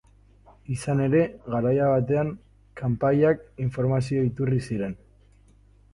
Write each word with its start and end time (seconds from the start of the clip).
Izan 0.75 1.03
ere, 1.07 1.19
garai 1.55 1.75
batean, 1.89 2.31
kanpaiak 2.81 3.47
informazio 3.67 4.29
iturri 4.33 4.63
ziren. 4.71 5.01